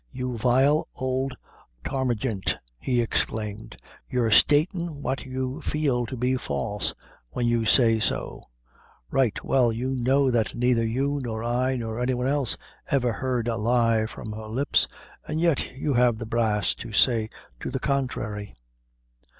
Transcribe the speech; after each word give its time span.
"You 0.11 0.35
vile 0.35 0.87
ould 0.99 1.37
tarmagint," 1.85 2.57
he 2.79 3.01
exclaimed, 3.01 3.77
"you're 4.09 4.31
statin' 4.31 5.03
what 5.03 5.25
you 5.25 5.61
feel 5.61 6.07
to 6.07 6.17
be 6.17 6.37
false 6.37 6.95
when 7.29 7.45
you 7.45 7.65
say 7.65 7.99
so; 7.99 8.41
right 9.11 9.43
well 9.45 9.71
you 9.71 9.91
know 9.93 10.31
that 10.31 10.55
neither 10.55 10.83
you 10.83 11.19
nor 11.21 11.43
I, 11.43 11.75
nor 11.75 11.99
any 11.99 12.15
one 12.15 12.25
else, 12.25 12.57
ever 12.89 13.13
heard 13.13 13.47
a 13.47 13.57
lie 13.57 14.07
from 14.07 14.31
her 14.31 14.47
lips, 14.47 14.87
an' 15.27 15.37
yet 15.37 15.71
you 15.75 15.93
have 15.93 16.17
the 16.17 16.25
brass 16.25 16.73
to 16.73 16.91
say 16.91 17.29
to 17.59 17.69
the 17.69 17.79
contrary." 17.79 18.55